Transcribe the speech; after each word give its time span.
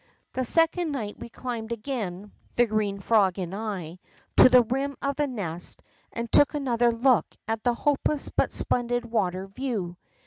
The 0.33 0.43
second 0.43 0.91
night 0.91 1.19
we 1.19 1.29
climbed 1.29 1.71
again, 1.71 2.31
the 2.55 2.65
green 2.65 3.01
frog 3.01 3.37
and 3.37 3.53
I, 3.53 3.99
to 4.37 4.49
the 4.49 4.63
rim 4.63 4.95
of 4.99 5.15
the 5.17 5.27
nest, 5.27 5.83
and 6.11 6.31
took 6.31 6.55
another 6.55 6.91
look 6.91 7.27
at 7.47 7.63
the 7.63 7.75
hopeless 7.75 8.29
but 8.35 8.51
splendid 8.51 9.05
water 9.05 9.45
view. 9.45 9.97